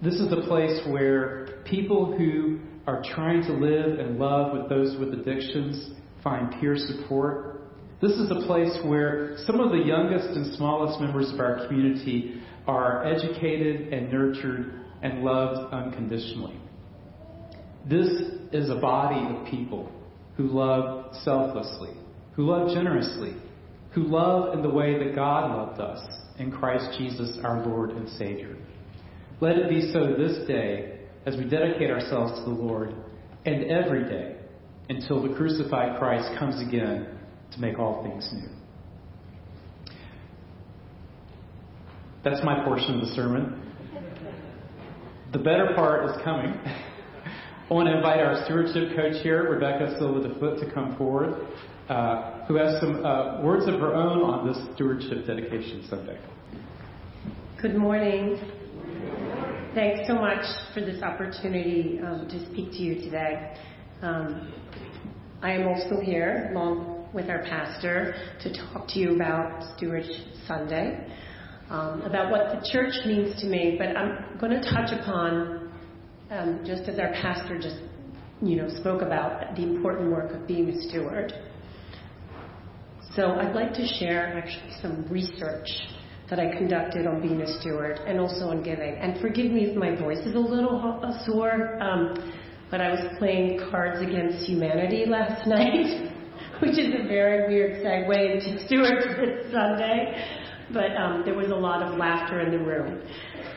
This 0.00 0.14
is 0.14 0.32
a 0.32 0.46
place 0.46 0.80
where 0.86 1.60
people 1.64 2.16
who 2.16 2.60
are 2.86 3.02
trying 3.16 3.42
to 3.42 3.52
live 3.52 3.98
and 3.98 4.16
love 4.16 4.56
with 4.56 4.68
those 4.68 4.96
with 5.00 5.12
addictions 5.12 5.90
find 6.22 6.54
peer 6.60 6.76
support. 6.76 7.57
This 8.00 8.12
is 8.12 8.30
a 8.30 8.46
place 8.46 8.78
where 8.84 9.36
some 9.44 9.58
of 9.58 9.70
the 9.70 9.78
youngest 9.84 10.28
and 10.28 10.54
smallest 10.56 11.00
members 11.00 11.32
of 11.32 11.40
our 11.40 11.66
community 11.66 12.40
are 12.66 13.04
educated 13.04 13.92
and 13.92 14.12
nurtured 14.12 14.72
and 15.02 15.24
loved 15.24 15.72
unconditionally. 15.72 16.60
This 17.88 18.08
is 18.52 18.70
a 18.70 18.76
body 18.76 19.34
of 19.34 19.46
people 19.46 19.90
who 20.36 20.44
love 20.44 21.12
selflessly, 21.24 21.90
who 22.34 22.46
love 22.46 22.72
generously, 22.72 23.34
who 23.90 24.04
love 24.04 24.54
in 24.54 24.62
the 24.62 24.70
way 24.70 24.96
that 25.02 25.16
God 25.16 25.50
loved 25.56 25.80
us 25.80 26.00
in 26.38 26.52
Christ 26.52 26.96
Jesus 26.98 27.36
our 27.42 27.66
Lord 27.66 27.90
and 27.90 28.08
Savior. 28.10 28.56
Let 29.40 29.56
it 29.56 29.68
be 29.68 29.92
so 29.92 30.14
this 30.14 30.46
day 30.46 31.00
as 31.26 31.36
we 31.36 31.48
dedicate 31.48 31.90
ourselves 31.90 32.38
to 32.38 32.44
the 32.44 32.50
Lord 32.50 32.94
and 33.44 33.64
every 33.64 34.04
day 34.04 34.36
until 34.88 35.20
the 35.20 35.34
crucified 35.34 35.98
Christ 35.98 36.38
comes 36.38 36.60
again 36.66 37.17
to 37.58 37.66
make 37.66 37.78
all 37.78 38.02
things 38.02 38.28
new. 38.32 38.48
That's 42.24 42.44
my 42.44 42.64
portion 42.64 43.00
of 43.00 43.00
the 43.08 43.14
sermon. 43.14 43.64
The 45.32 45.38
better 45.38 45.72
part 45.74 46.08
is 46.10 46.16
coming. 46.24 46.52
I 47.70 47.74
want 47.74 47.88
to 47.88 47.96
invite 47.96 48.20
our 48.20 48.44
stewardship 48.44 48.96
coach 48.96 49.22
here, 49.22 49.44
Rebeca 49.44 49.98
Silva 49.98 50.26
De 50.26 50.38
Foote, 50.40 50.58
to 50.60 50.72
come 50.72 50.96
forward, 50.96 51.46
uh, 51.88 52.46
who 52.46 52.54
has 52.54 52.80
some 52.80 53.04
uh, 53.04 53.42
words 53.42 53.68
of 53.68 53.78
her 53.80 53.94
own 53.94 54.22
on 54.22 54.46
this 54.46 54.56
stewardship 54.74 55.26
dedication 55.26 55.86
Sunday. 55.90 56.18
Good 57.60 57.74
morning. 57.74 58.38
Thanks 59.74 60.08
so 60.08 60.14
much 60.14 60.44
for 60.72 60.80
this 60.80 61.02
opportunity 61.02 62.00
um, 62.04 62.26
to 62.28 62.46
speak 62.46 62.70
to 62.72 62.78
you 62.78 62.94
today. 62.96 63.54
Um, 64.00 64.52
I 65.42 65.52
am 65.52 65.68
also 65.68 66.00
here, 66.00 66.50
along 66.52 66.97
with 67.14 67.28
our 67.28 67.42
pastor, 67.42 68.14
to 68.42 68.52
talk 68.52 68.88
to 68.88 68.98
you 68.98 69.14
about 69.14 69.76
Stewardship 69.76 70.26
Sunday, 70.46 71.06
um, 71.70 72.02
about 72.02 72.30
what 72.30 72.48
the 72.48 72.68
church 72.70 72.94
means 73.06 73.40
to 73.40 73.46
me. 73.46 73.76
But 73.78 73.96
I'm 73.96 74.38
going 74.38 74.52
to 74.52 74.60
touch 74.60 74.92
upon 74.98 75.72
um, 76.30 76.62
just 76.66 76.82
as 76.88 76.98
our 76.98 77.12
pastor 77.12 77.58
just 77.58 77.78
you 78.42 78.56
know 78.56 78.68
spoke 78.80 79.02
about 79.02 79.56
the 79.56 79.62
important 79.62 80.10
work 80.10 80.32
of 80.32 80.46
being 80.46 80.68
a 80.68 80.88
steward. 80.88 81.32
So 83.16 83.32
I'd 83.32 83.54
like 83.54 83.72
to 83.74 83.86
share 83.98 84.38
actually 84.38 84.72
some 84.80 85.06
research 85.10 85.68
that 86.30 86.38
I 86.38 86.56
conducted 86.56 87.06
on 87.06 87.22
being 87.22 87.40
a 87.40 87.60
steward 87.60 87.98
and 88.06 88.20
also 88.20 88.50
on 88.50 88.62
giving. 88.62 88.96
And 88.96 89.20
forgive 89.20 89.50
me 89.50 89.64
if 89.64 89.76
my 89.76 89.96
voice 89.96 90.18
is 90.18 90.34
a 90.34 90.38
little 90.38 91.00
sore, 91.26 91.82
um, 91.82 92.32
but 92.70 92.80
I 92.80 92.90
was 92.90 93.16
playing 93.18 93.60
Cards 93.70 94.02
Against 94.02 94.46
Humanity 94.46 95.06
last 95.08 95.46
night, 95.46 96.17
which 96.62 96.78
is 96.78 96.92
a 96.92 97.06
very 97.06 97.46
weird 97.46 97.84
segue 97.84 98.34
into 98.34 98.66
stewardship 98.66 99.16
this 99.16 99.52
Sunday. 99.52 100.24
But 100.72 100.96
um, 100.96 101.22
there 101.24 101.34
was 101.34 101.50
a 101.50 101.54
lot 101.54 101.82
of 101.82 101.96
laughter 101.96 102.40
in 102.40 102.50
the 102.50 102.58
room. 102.58 103.00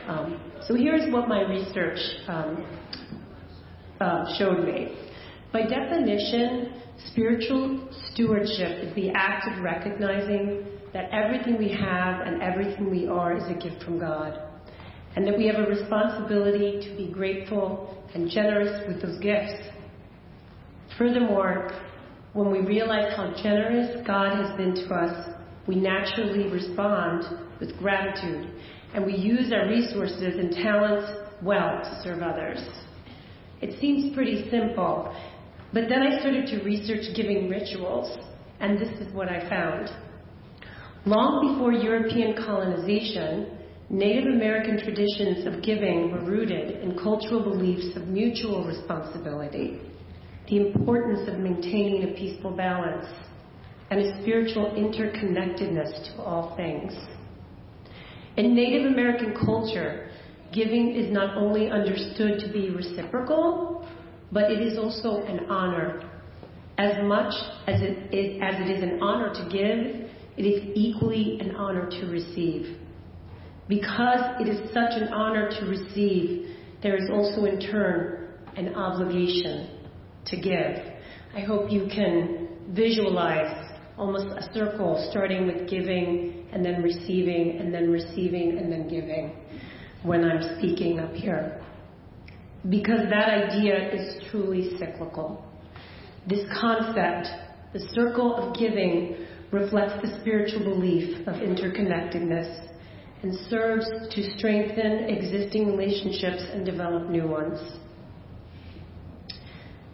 Um, 0.06 0.40
so 0.66 0.74
here's 0.74 1.12
what 1.12 1.28
my 1.28 1.42
research 1.42 1.98
um, 2.28 2.64
uh, 4.00 4.36
showed 4.38 4.64
me. 4.64 4.96
By 5.52 5.62
definition, 5.62 6.80
spiritual 7.10 7.88
stewardship 8.12 8.84
is 8.84 8.94
the 8.94 9.10
act 9.10 9.48
of 9.48 9.62
recognizing 9.62 10.66
that 10.92 11.10
everything 11.10 11.58
we 11.58 11.70
have 11.70 12.26
and 12.26 12.40
everything 12.42 12.90
we 12.90 13.08
are 13.08 13.36
is 13.36 13.44
a 13.48 13.54
gift 13.54 13.82
from 13.82 13.98
God, 13.98 14.40
and 15.16 15.26
that 15.26 15.36
we 15.36 15.46
have 15.46 15.56
a 15.56 15.68
responsibility 15.68 16.88
to 16.88 16.96
be 16.96 17.12
grateful 17.12 18.02
and 18.14 18.30
generous 18.30 18.86
with 18.86 19.02
those 19.02 19.18
gifts. 19.20 19.68
Furthermore, 20.96 21.70
when 22.32 22.50
we 22.50 22.60
realize 22.60 23.14
how 23.14 23.34
generous 23.42 24.04
God 24.06 24.36
has 24.36 24.56
been 24.56 24.74
to 24.74 24.94
us, 24.94 25.34
we 25.66 25.76
naturally 25.76 26.48
respond 26.50 27.24
with 27.60 27.76
gratitude 27.78 28.50
and 28.94 29.04
we 29.04 29.14
use 29.14 29.52
our 29.52 29.68
resources 29.68 30.38
and 30.38 30.52
talents 30.52 31.10
well 31.42 31.80
to 31.82 32.00
serve 32.02 32.22
others. 32.22 32.58
It 33.60 33.78
seems 33.80 34.14
pretty 34.14 34.50
simple, 34.50 35.14
but 35.72 35.88
then 35.88 36.02
I 36.02 36.20
started 36.20 36.46
to 36.48 36.64
research 36.64 37.14
giving 37.14 37.48
rituals, 37.48 38.18
and 38.60 38.78
this 38.78 38.90
is 39.00 39.12
what 39.14 39.28
I 39.28 39.48
found. 39.48 39.90
Long 41.06 41.52
before 41.52 41.72
European 41.72 42.34
colonization, 42.44 43.58
Native 43.88 44.34
American 44.34 44.78
traditions 44.78 45.46
of 45.46 45.62
giving 45.62 46.10
were 46.10 46.24
rooted 46.24 46.82
in 46.82 46.98
cultural 46.98 47.42
beliefs 47.42 47.96
of 47.96 48.08
mutual 48.08 48.64
responsibility, 48.64 49.80
the 50.48 50.56
importance 50.56 51.28
of 51.28 51.38
maintaining 51.38 52.04
a 52.04 52.14
peaceful 52.14 52.50
balance, 52.50 53.06
and 53.90 54.00
a 54.00 54.22
spiritual 54.22 54.70
interconnectedness 54.70 56.14
to 56.14 56.22
all 56.22 56.56
things. 56.56 56.94
In 58.38 58.54
Native 58.54 58.86
American 58.86 59.34
culture, 59.44 60.08
giving 60.52 60.94
is 60.94 61.12
not 61.12 61.36
only 61.36 61.70
understood 61.70 62.40
to 62.40 62.50
be 62.50 62.70
reciprocal, 62.70 63.86
but 64.32 64.50
it 64.50 64.60
is 64.60 64.78
also 64.78 65.22
an 65.26 65.50
honor. 65.50 66.08
As 66.78 67.04
much 67.04 67.34
as 67.66 67.82
it 67.82 68.14
is, 68.14 68.40
as 68.42 68.54
it 68.60 68.70
is 68.70 68.82
an 68.82 69.02
honor 69.02 69.32
to 69.34 69.44
give, 69.52 70.10
it 70.38 70.42
is 70.42 70.72
equally 70.74 71.38
an 71.40 71.54
honor 71.54 71.90
to 71.90 72.06
receive. 72.06 72.78
Because 73.68 74.40
it 74.40 74.48
is 74.48 74.72
such 74.72 74.92
an 75.00 75.12
honor 75.12 75.50
to 75.50 75.66
receive, 75.66 76.48
there 76.82 76.96
is 76.96 77.10
also 77.12 77.44
in 77.44 77.60
turn 77.60 78.28
an 78.56 78.74
obligation 78.74 79.81
to 80.26 80.36
give. 80.36 80.92
I 81.34 81.40
hope 81.40 81.70
you 81.70 81.88
can 81.92 82.48
visualize 82.70 83.72
almost 83.98 84.26
a 84.26 84.52
circle 84.54 85.06
starting 85.10 85.46
with 85.46 85.68
giving 85.68 86.46
and 86.52 86.64
then 86.64 86.82
receiving 86.82 87.58
and 87.58 87.72
then 87.72 87.90
receiving 87.90 88.58
and 88.58 88.70
then 88.70 88.88
giving 88.88 89.36
when 90.02 90.24
I'm 90.24 90.58
speaking 90.58 90.98
up 90.98 91.12
here. 91.14 91.60
Because 92.68 93.00
that 93.10 93.28
idea 93.28 93.92
is 93.92 94.22
truly 94.30 94.76
cyclical. 94.78 95.44
This 96.28 96.46
concept, 96.60 97.28
the 97.72 97.80
circle 97.94 98.36
of 98.36 98.56
giving, 98.56 99.26
reflects 99.50 100.00
the 100.02 100.18
spiritual 100.20 100.64
belief 100.64 101.26
of 101.26 101.34
interconnectedness 101.36 102.68
and 103.22 103.34
serves 103.48 103.86
to 104.10 104.22
strengthen 104.36 105.08
existing 105.08 105.76
relationships 105.76 106.42
and 106.52 106.64
develop 106.64 107.08
new 107.08 107.26
ones. 107.26 107.60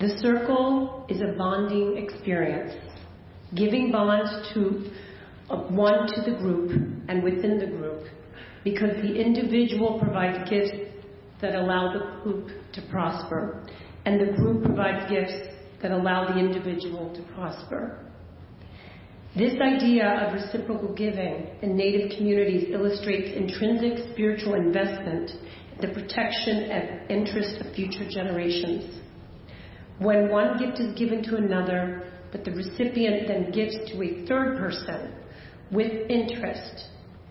The 0.00 0.16
circle 0.20 1.04
is 1.08 1.20
a 1.20 1.36
bonding 1.36 1.96
experience, 1.96 2.72
giving 3.56 3.90
bonds 3.90 4.30
to 4.54 4.88
uh, 5.50 5.56
one 5.72 6.06
to 6.06 6.30
the 6.30 6.36
group 6.38 6.70
and 7.08 7.20
within 7.24 7.58
the 7.58 7.66
group, 7.66 8.04
because 8.62 8.94
the 9.02 9.14
individual 9.20 9.98
provides 9.98 10.48
gifts 10.48 10.70
that 11.40 11.56
allow 11.56 11.92
the 11.92 12.22
group 12.22 12.50
to 12.74 12.82
prosper, 12.90 13.66
and 14.04 14.20
the 14.20 14.36
group 14.36 14.64
provides 14.64 15.10
gifts 15.10 15.34
that 15.82 15.90
allow 15.90 16.32
the 16.32 16.38
individual 16.38 17.12
to 17.16 17.22
prosper. 17.34 18.04
This 19.36 19.54
idea 19.60 20.06
of 20.06 20.34
reciprocal 20.34 20.94
giving 20.94 21.48
in 21.62 21.76
Native 21.76 22.16
communities 22.16 22.68
illustrates 22.70 23.36
intrinsic 23.36 24.12
spiritual 24.12 24.54
investment, 24.54 25.32
the 25.80 25.88
protection 25.88 26.70
and 26.70 27.10
interest 27.10 27.60
of 27.60 27.74
future 27.74 28.08
generations. 28.08 29.00
When 29.98 30.28
one 30.28 30.58
gift 30.58 30.78
is 30.78 30.96
given 30.96 31.22
to 31.24 31.36
another, 31.36 32.04
but 32.30 32.44
the 32.44 32.52
recipient 32.52 33.26
then 33.26 33.50
gives 33.50 33.74
to 33.90 34.02
a 34.02 34.26
third 34.26 34.58
person 34.58 35.12
with 35.72 35.90
interest, 36.08 36.84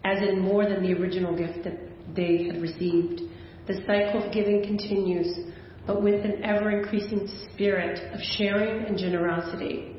as 0.04 0.22
in 0.28 0.40
more 0.40 0.66
than 0.66 0.84
the 0.84 0.94
original 0.94 1.36
gift 1.36 1.64
that 1.64 1.78
they 2.16 2.46
had 2.46 2.62
received, 2.62 3.22
the 3.68 3.76
cycle 3.86 4.24
of 4.24 4.34
giving 4.34 4.64
continues, 4.64 5.52
but 5.86 6.02
with 6.02 6.26
an 6.26 6.44
ever 6.44 6.72
increasing 6.72 7.30
spirit 7.54 8.14
of 8.14 8.20
sharing 8.38 8.86
and 8.86 8.98
generosity. 8.98 9.96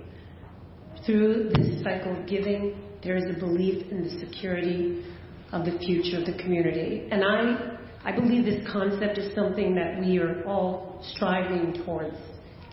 Through 1.07 1.51
this 1.55 1.83
cycle 1.83 2.19
of 2.19 2.27
giving, 2.27 2.77
there 3.03 3.17
is 3.17 3.25
a 3.35 3.39
belief 3.39 3.91
in 3.91 4.03
the 4.03 4.19
security 4.27 5.05
of 5.53 5.65
the 5.65 5.79
future 5.79 6.19
of 6.19 6.27
the 6.27 6.43
community. 6.43 7.09
And 7.11 7.25
I, 7.25 7.79
I 8.05 8.13
believe 8.13 8.45
this 8.45 8.67
concept 8.71 9.17
is 9.17 9.35
something 9.35 9.75
that 9.75 10.01
we 10.01 10.19
are 10.19 10.45
all 10.45 11.03
striving 11.15 11.83
towards 11.85 12.17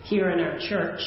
here 0.08 0.30
in 0.30 0.40
our 0.40 0.58
church. 0.68 1.00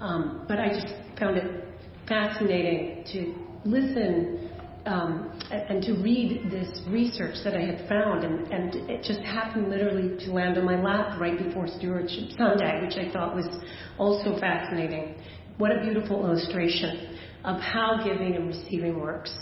Um, 0.00 0.44
but 0.48 0.58
I 0.58 0.68
just 0.68 0.94
found 1.18 1.36
it 1.36 1.64
fascinating 2.08 3.04
to 3.12 3.34
listen 3.64 4.50
um, 4.86 5.38
and 5.50 5.82
to 5.82 5.92
read 6.02 6.50
this 6.50 6.80
research 6.88 7.36
that 7.44 7.54
I 7.54 7.60
had 7.60 7.86
found, 7.88 8.24
and, 8.24 8.46
and 8.48 8.90
it 8.90 9.04
just 9.04 9.20
happened 9.20 9.68
literally 9.68 10.16
to 10.24 10.32
land 10.32 10.56
on 10.56 10.64
my 10.64 10.80
lap 10.80 11.20
right 11.20 11.38
before 11.38 11.68
Stewardship 11.68 12.30
Sunday, 12.38 12.80
which 12.82 12.96
I 12.96 13.12
thought 13.12 13.34
was 13.34 13.46
also 13.98 14.38
fascinating. 14.40 15.16
What 15.58 15.70
a 15.72 15.80
beautiful 15.82 16.24
illustration 16.24 17.18
of 17.44 17.60
how 17.60 18.00
giving 18.02 18.34
and 18.36 18.48
receiving 18.48 18.98
works. 18.98 19.34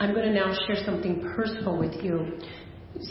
I'm 0.00 0.14
going 0.14 0.26
to 0.26 0.34
now 0.34 0.56
share 0.66 0.82
something 0.84 1.20
personal 1.36 1.78
with 1.78 2.02
you. 2.02 2.38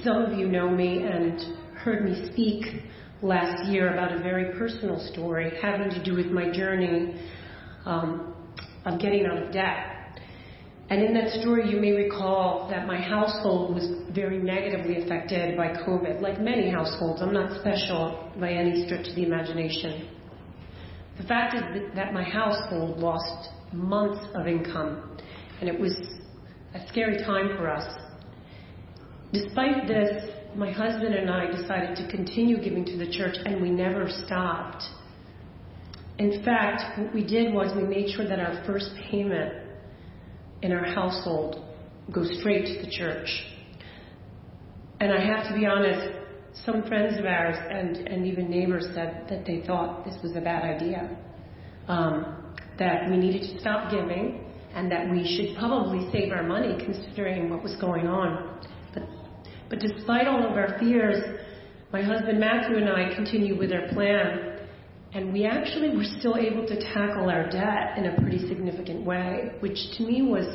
Some 0.04 0.24
of 0.24 0.38
you 0.38 0.48
know 0.48 0.70
me 0.70 1.04
and 1.04 1.40
heard 1.78 2.04
me 2.04 2.30
speak 2.32 2.66
last 3.22 3.66
year 3.68 3.94
about 3.94 4.12
a 4.12 4.20
very 4.20 4.58
personal 4.58 5.00
story 5.12 5.52
having 5.62 5.90
to 5.90 6.04
do 6.04 6.16
with 6.16 6.28
my 6.28 6.52
journey 6.52 7.22
um, 7.86 8.34
of 8.86 9.00
getting 9.00 9.26
out 9.26 9.38
of 9.38 9.54
debt. 9.54 10.20
And 10.90 11.02
in 11.02 11.14
that 11.14 11.30
story, 11.40 11.70
you 11.70 11.80
may 11.80 11.92
recall 11.92 12.68
that 12.70 12.86
my 12.86 13.00
household 13.00 13.74
was 13.74 14.12
very 14.14 14.38
negatively 14.38 15.02
affected 15.02 15.56
by 15.56 15.68
COVID, 15.68 16.20
like 16.20 16.42
many 16.42 16.70
households. 16.70 17.22
I'm 17.22 17.34
not 17.34 17.62
special 17.62 18.30
by 18.40 18.52
any 18.52 18.86
stretch 18.86 19.08
of 19.08 19.16
the 19.16 19.24
imagination. 19.24 20.10
The 21.18 21.24
fact 21.28 21.56
is 21.56 21.96
that 21.96 22.14
my 22.14 22.24
household 22.24 23.00
lost 23.00 23.50
months 23.72 24.26
of 24.34 24.48
income, 24.48 25.18
and 25.62 25.70
it 25.70 25.80
was 25.80 25.96
a 26.74 26.86
scary 26.90 27.18
time 27.20 27.56
for 27.56 27.70
us. 27.70 27.98
Despite 29.32 29.88
this, 29.88 30.30
my 30.56 30.72
husband 30.72 31.14
and 31.16 31.30
I 31.30 31.50
decided 31.50 31.96
to 31.98 32.12
continue 32.12 32.62
giving 32.62 32.86
to 32.86 32.98
the 32.98 33.10
church, 33.12 33.36
and 33.46 33.62
we 33.62 33.70
never 33.70 34.08
stopped. 34.26 34.84
In 36.18 36.44
fact, 36.44 37.00
what 37.00 37.14
we 37.14 37.24
did 37.26 37.54
was 37.54 37.76
we 37.76 37.84
made 37.84 38.10
sure 38.16 38.28
that 38.28 38.40
our 38.40 38.64
first 38.66 38.92
payment 39.10 39.54
in 40.62 40.72
our 40.72 40.86
household 40.86 41.64
goes 42.14 42.30
straight 42.40 42.66
to 42.66 42.86
the 42.86 42.92
church. 42.92 43.28
And 45.00 45.12
I 45.12 45.26
have 45.26 45.48
to 45.52 45.58
be 45.58 45.66
honest, 45.66 46.18
some 46.66 46.84
friends 46.84 47.18
of 47.18 47.26
ours 47.26 47.56
and, 47.72 48.08
and 48.08 48.28
even 48.28 48.50
neighbors 48.50 48.86
said 48.94 49.26
that 49.30 49.46
they 49.46 49.64
thought 49.66 50.06
this 50.06 50.16
was 50.22 50.36
a 50.36 50.42
bad 50.42 50.64
idea. 50.64 51.18
Um, 51.88 52.38
that 52.78 53.10
we 53.10 53.18
needed 53.18 53.42
to 53.42 53.60
stop 53.60 53.92
giving 53.92 54.44
and 54.74 54.92
that 54.92 55.10
we 55.10 55.24
should 55.36 55.58
probably 55.58 56.10
save 56.12 56.32
our 56.32 56.44
money 56.44 56.78
considering 56.84 57.50
what 57.50 57.62
was 57.64 57.76
going 57.76 58.08
on. 58.08 58.60
But 59.72 59.80
despite 59.80 60.28
all 60.28 60.46
of 60.46 60.52
our 60.58 60.78
fears, 60.80 61.40
my 61.94 62.02
husband 62.02 62.42
Matthew 62.42 62.76
and 62.76 62.90
I 62.90 63.16
continued 63.16 63.58
with 63.58 63.72
our 63.72 63.88
plan, 63.94 64.60
and 65.14 65.32
we 65.32 65.46
actually 65.46 65.96
were 65.96 66.04
still 66.20 66.36
able 66.36 66.68
to 66.68 66.76
tackle 66.94 67.30
our 67.30 67.50
debt 67.50 67.98
in 67.98 68.08
a 68.08 68.22
pretty 68.22 68.40
significant 68.50 69.06
way, 69.06 69.54
which 69.62 69.80
to 69.98 70.04
me 70.04 70.24
was, 70.24 70.46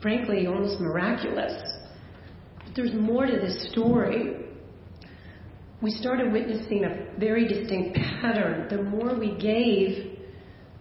frankly, 0.00 0.46
almost 0.46 0.80
miraculous. 0.80 1.62
But 2.64 2.74
there's 2.74 2.94
more 2.94 3.26
to 3.26 3.36
this 3.36 3.68
story. 3.70 4.46
We 5.82 5.90
started 5.90 6.32
witnessing 6.32 6.84
a 6.84 7.18
very 7.20 7.46
distinct 7.46 7.98
pattern. 8.22 8.66
The 8.70 8.82
more 8.82 9.14
we 9.14 9.36
gave, 9.36 10.20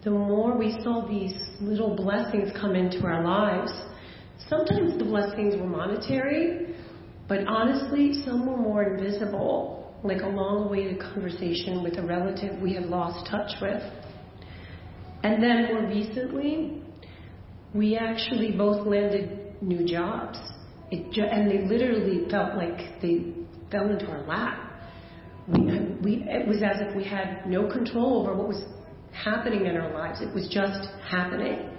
the 0.05 0.11
more 0.11 0.57
we 0.57 0.79
saw 0.81 1.05
these 1.05 1.33
little 1.59 1.97
blessings 1.97 2.49
come 2.57 2.77
into 2.77 3.05
our 3.05 3.25
lives. 3.25 3.73
Sometimes 4.49 4.97
the 4.97 5.05
blessings 5.05 5.55
were 5.57 5.67
monetary, 5.67 6.75
but 7.27 7.47
honestly, 7.47 8.23
some 8.25 8.45
were 8.45 8.57
more 8.57 8.83
invisible, 8.83 9.95
like 10.03 10.21
a 10.21 10.27
long 10.27 10.65
awaited 10.65 10.99
conversation 10.99 11.81
with 11.83 11.97
a 11.97 12.01
relative 12.03 12.61
we 12.61 12.73
had 12.73 12.85
lost 12.85 13.29
touch 13.29 13.51
with. 13.61 13.81
And 15.23 15.41
then 15.41 15.73
more 15.73 15.87
recently, 15.87 16.81
we 17.73 17.95
actually 17.95 18.51
both 18.51 18.85
landed 18.85 19.55
new 19.61 19.87
jobs. 19.87 20.37
It, 20.91 21.17
and 21.17 21.49
they 21.49 21.65
literally 21.65 22.29
felt 22.29 22.55
like 22.55 23.01
they 23.01 23.33
fell 23.71 23.89
into 23.89 24.07
our 24.07 24.23
lap. 24.27 24.69
We, 25.47 25.61
we, 26.01 26.23
it 26.27 26.47
was 26.47 26.57
as 26.57 26.81
if 26.81 26.95
we 26.95 27.03
had 27.03 27.47
no 27.47 27.71
control 27.71 28.21
over 28.21 28.35
what 28.35 28.47
was 28.49 28.63
happening 29.11 29.65
in 29.65 29.77
our 29.77 29.93
lives. 29.93 30.21
It 30.21 30.33
was 30.33 30.47
just 30.49 30.89
happening. 31.09 31.69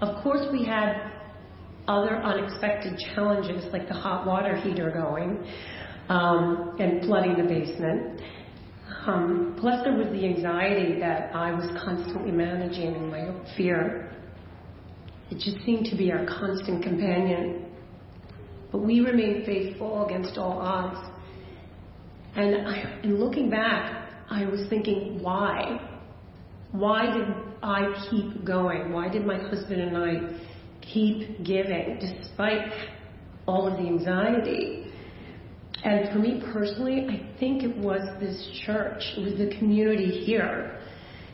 Of 0.00 0.22
course, 0.22 0.46
we 0.52 0.64
had 0.64 1.17
other 1.88 2.16
unexpected 2.16 2.98
challenges 3.14 3.64
like 3.72 3.88
the 3.88 3.94
hot 3.94 4.26
water 4.26 4.56
heater 4.56 4.90
going 4.90 5.44
um, 6.08 6.76
and 6.78 7.04
flooding 7.04 7.36
the 7.36 7.44
basement. 7.44 8.20
Um, 9.06 9.56
plus, 9.58 9.82
there 9.84 9.94
was 9.94 10.08
the 10.08 10.24
anxiety 10.26 11.00
that 11.00 11.34
I 11.34 11.52
was 11.52 11.66
constantly 11.82 12.30
managing 12.30 12.94
and 12.94 13.10
my 13.10 13.54
fear. 13.56 14.12
It 15.30 15.36
just 15.36 15.64
seemed 15.64 15.86
to 15.86 15.96
be 15.96 16.12
our 16.12 16.26
constant 16.26 16.82
companion. 16.82 17.66
But 18.70 18.78
we 18.78 19.00
remained 19.00 19.46
faithful 19.46 20.04
against 20.06 20.36
all 20.36 20.58
odds. 20.58 20.98
And, 22.36 22.68
I, 22.68 23.00
and 23.02 23.18
looking 23.18 23.48
back, 23.48 24.10
I 24.30 24.44
was 24.44 24.68
thinking, 24.68 25.22
why? 25.22 25.80
Why 26.72 27.06
did 27.06 27.28
I 27.62 28.08
keep 28.10 28.44
going? 28.44 28.92
Why 28.92 29.08
did 29.08 29.24
my 29.24 29.38
husband 29.38 29.80
and 29.80 29.96
I 29.96 30.38
keep 30.92 31.44
giving 31.44 31.98
despite 32.00 32.72
all 33.46 33.66
of 33.66 33.74
the 33.74 33.86
anxiety. 33.86 34.86
And 35.84 36.12
for 36.12 36.18
me 36.18 36.42
personally, 36.52 37.06
I 37.08 37.38
think 37.38 37.62
it 37.62 37.76
was 37.76 38.00
this 38.20 38.60
church, 38.66 39.02
it 39.16 39.20
was 39.20 39.38
the 39.38 39.56
community 39.58 40.24
here. 40.24 40.80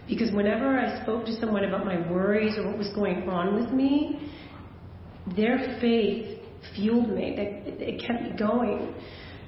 Because 0.07 0.31
whenever 0.33 0.79
I 0.79 1.03
spoke 1.03 1.25
to 1.27 1.40
someone 1.40 1.64
about 1.64 1.87
my 1.87 1.97
worries 2.11 2.59
or 2.59 2.69
what 2.69 2.77
was 2.77 2.93
going 2.95 3.29
on 3.29 3.55
with 3.55 3.73
me, 3.73 4.31
their 5.35 5.79
faith 5.81 6.40
fueled 6.75 7.09
me. 7.09 7.35
It, 7.37 8.07
kept 8.07 8.23
me 8.23 8.33
going. 8.38 8.95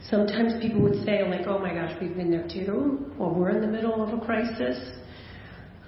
Sometimes 0.08 0.54
people 0.62 0.80
would 0.82 1.04
say, 1.04 1.28
like, 1.28 1.46
oh 1.46 1.58
my 1.58 1.74
gosh, 1.74 1.92
we've 2.00 2.16
been 2.16 2.30
there 2.30 2.48
too, 2.48 3.12
or 3.18 3.34
we're 3.34 3.50
in 3.50 3.60
the 3.60 3.66
middle 3.66 4.02
of 4.02 4.18
a 4.18 4.24
crisis. 4.24 4.78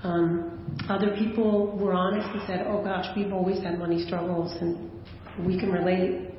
Um, 0.02 0.78
other 0.88 1.16
people 1.16 1.76
were 1.76 1.92
honest 1.92 2.28
and 2.28 2.42
said, 2.46 2.66
oh 2.68 2.82
gosh, 2.84 3.06
we've 3.16 3.32
always 3.32 3.62
had 3.62 3.78
money 3.78 4.04
struggles 4.04 4.52
and 4.60 4.90
we 5.44 5.58
can 5.58 5.72
relate. 5.72 6.30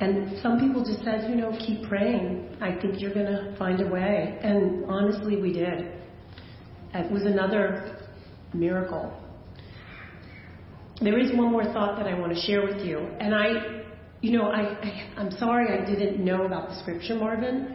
And 0.00 0.40
some 0.40 0.60
people 0.60 0.84
just 0.84 1.02
said, 1.04 1.28
you 1.28 1.34
know, 1.34 1.56
keep 1.58 1.88
praying. 1.88 2.56
I 2.60 2.78
think 2.80 3.00
you're 3.00 3.12
going 3.12 3.26
to 3.26 3.56
find 3.58 3.80
a 3.80 3.88
way. 3.88 4.38
And 4.42 4.84
honestly, 4.86 5.40
we 5.40 5.52
did. 5.52 5.92
It 6.94 7.10
was 7.10 7.22
another 7.22 7.98
miracle. 8.54 9.12
There 11.00 11.18
is 11.18 11.36
one 11.36 11.50
more 11.50 11.64
thought 11.64 11.98
that 11.98 12.06
I 12.06 12.18
want 12.18 12.32
to 12.34 12.40
share 12.40 12.64
with 12.64 12.84
you. 12.84 12.98
And 13.20 13.34
I, 13.34 13.82
you 14.20 14.38
know, 14.38 14.46
I, 14.46 14.60
I, 14.60 15.14
I'm 15.16 15.32
sorry 15.32 15.76
I 15.76 15.84
didn't 15.84 16.24
know 16.24 16.44
about 16.44 16.68
the 16.68 16.80
scripture, 16.80 17.16
Marvin. 17.16 17.74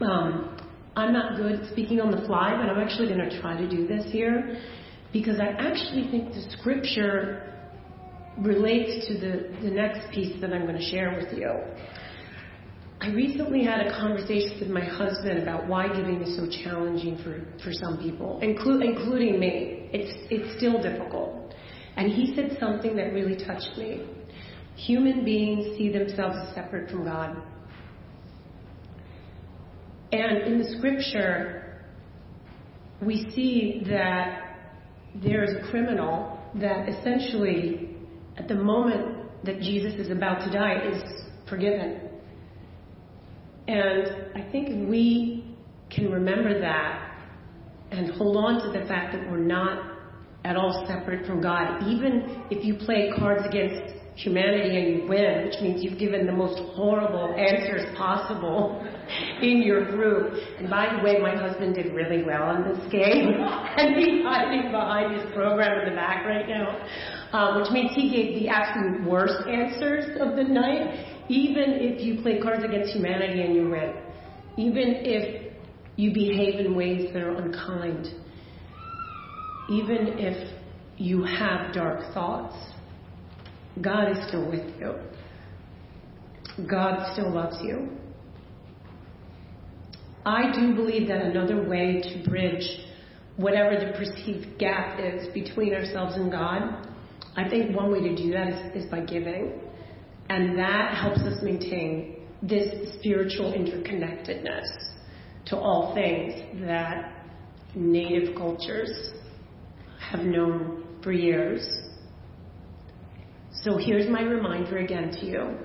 Um, 0.00 0.56
I'm 1.00 1.12
not 1.14 1.36
good 1.36 1.66
speaking 1.72 2.00
on 2.00 2.10
the 2.10 2.26
fly, 2.26 2.54
but 2.56 2.68
I'm 2.68 2.78
actually 2.78 3.08
going 3.08 3.28
to 3.28 3.40
try 3.40 3.56
to 3.58 3.68
do 3.68 3.86
this 3.86 4.12
here 4.12 4.60
because 5.12 5.40
I 5.40 5.46
actually 5.46 6.10
think 6.10 6.34
the 6.34 6.42
scripture 6.58 7.46
relates 8.38 9.08
to 9.08 9.14
the, 9.14 9.50
the 9.62 9.70
next 9.70 10.12
piece 10.12 10.40
that 10.40 10.52
I'm 10.52 10.66
going 10.66 10.78
to 10.78 10.90
share 10.90 11.16
with 11.18 11.36
you. 11.36 11.50
I 13.00 13.08
recently 13.08 13.64
had 13.64 13.86
a 13.86 13.90
conversation 13.98 14.60
with 14.60 14.68
my 14.68 14.84
husband 14.84 15.42
about 15.42 15.66
why 15.66 15.88
giving 15.88 16.20
is 16.20 16.36
so 16.36 16.46
challenging 16.62 17.16
for, 17.24 17.46
for 17.64 17.72
some 17.72 17.96
people, 17.96 18.38
inclu- 18.42 18.84
including 18.84 19.40
me. 19.40 19.88
It's, 19.92 20.12
it's 20.30 20.58
still 20.58 20.82
difficult. 20.82 21.54
And 21.96 22.12
he 22.12 22.34
said 22.36 22.58
something 22.60 22.94
that 22.96 23.14
really 23.14 23.42
touched 23.42 23.78
me. 23.78 24.06
Human 24.76 25.24
beings 25.24 25.78
see 25.78 25.90
themselves 25.90 26.36
separate 26.54 26.90
from 26.90 27.04
God. 27.04 27.42
And 30.12 30.38
in 30.42 30.58
the 30.58 30.76
scripture, 30.76 31.82
we 33.00 33.30
see 33.34 33.82
that 33.88 34.58
there 35.22 35.44
is 35.44 35.50
a 35.56 35.70
criminal 35.70 36.38
that 36.56 36.88
essentially, 36.88 37.96
at 38.36 38.48
the 38.48 38.54
moment 38.54 39.44
that 39.44 39.60
Jesus 39.60 39.94
is 39.94 40.10
about 40.10 40.44
to 40.44 40.50
die, 40.50 40.80
is 40.92 41.02
forgiven. 41.48 42.10
And 43.68 44.32
I 44.34 44.50
think 44.50 44.88
we 44.88 45.56
can 45.90 46.10
remember 46.10 46.60
that 46.60 47.06
and 47.90 48.10
hold 48.12 48.36
on 48.36 48.60
to 48.62 48.78
the 48.78 48.86
fact 48.86 49.14
that 49.14 49.30
we're 49.30 49.38
not 49.38 49.98
at 50.44 50.56
all 50.56 50.86
separate 50.86 51.26
from 51.26 51.40
God. 51.40 51.82
Even 51.88 52.44
if 52.50 52.64
you 52.64 52.74
play 52.74 53.12
cards 53.18 53.42
against 53.46 53.94
humanity 54.16 54.76
and 54.76 55.02
you 55.02 55.08
win, 55.08 55.39
means 55.62 55.82
you've 55.82 55.98
given 55.98 56.26
the 56.26 56.32
most 56.32 56.58
horrible 56.74 57.34
answers 57.34 57.96
possible 57.96 58.84
in 59.42 59.62
your 59.62 59.84
group. 59.90 60.34
And 60.58 60.68
by 60.68 60.96
the 60.96 61.02
way, 61.02 61.18
my 61.18 61.34
husband 61.34 61.74
did 61.74 61.94
really 61.94 62.22
well 62.22 62.54
in 62.56 62.62
this 62.62 62.92
game, 62.92 63.34
and 63.76 63.96
he's 63.96 64.22
hiding 64.24 64.70
behind 64.70 65.14
his 65.20 65.32
program 65.32 65.80
in 65.80 65.90
the 65.90 65.96
back 65.96 66.24
right 66.24 66.48
now, 66.48 66.76
um, 67.32 67.60
which 67.60 67.70
means 67.70 67.92
he 67.94 68.10
gave 68.10 68.40
the 68.40 68.48
absolute 68.48 69.08
worst 69.08 69.46
answers 69.48 70.18
of 70.20 70.36
the 70.36 70.44
night. 70.44 71.06
Even 71.28 71.78
if 71.78 72.02
you 72.02 72.22
play 72.22 72.40
cards 72.40 72.64
against 72.64 72.92
humanity 72.92 73.42
and 73.42 73.54
you 73.54 73.68
win, 73.68 73.94
even 74.56 74.96
if 75.04 75.52
you 75.96 76.12
behave 76.12 76.58
in 76.58 76.74
ways 76.74 77.12
that 77.12 77.22
are 77.22 77.36
unkind, 77.36 78.08
even 79.68 80.18
if 80.18 80.50
you 80.96 81.22
have 81.22 81.72
dark 81.72 82.12
thoughts, 82.12 82.56
God 83.80 84.10
is 84.10 84.28
still 84.28 84.48
with 84.50 84.66
you. 84.78 84.94
God 86.68 87.12
still 87.12 87.32
loves 87.32 87.56
you. 87.62 87.88
I 90.24 90.52
do 90.54 90.74
believe 90.74 91.08
that 91.08 91.22
another 91.22 91.66
way 91.68 92.02
to 92.02 92.28
bridge 92.28 92.64
whatever 93.36 93.78
the 93.78 93.92
perceived 93.96 94.58
gap 94.58 95.00
is 95.00 95.28
between 95.32 95.74
ourselves 95.74 96.16
and 96.16 96.30
God, 96.30 96.86
I 97.36 97.48
think 97.48 97.74
one 97.74 97.90
way 97.90 98.00
to 98.00 98.16
do 98.16 98.32
that 98.32 98.48
is, 98.48 98.84
is 98.84 98.90
by 98.90 99.00
giving. 99.00 99.60
And 100.28 100.58
that 100.58 100.94
helps 100.94 101.20
us 101.20 101.42
maintain 101.42 102.16
this 102.42 102.94
spiritual 102.98 103.52
interconnectedness 103.52 104.66
to 105.46 105.56
all 105.56 105.94
things 105.94 106.60
that 106.66 107.26
native 107.74 108.36
cultures 108.36 109.12
have 109.98 110.20
known 110.20 110.84
for 111.02 111.12
years. 111.12 111.66
So 113.62 113.78
here's 113.78 114.08
my 114.08 114.22
reminder 114.22 114.78
again 114.78 115.10
to 115.12 115.26
you 115.26 115.58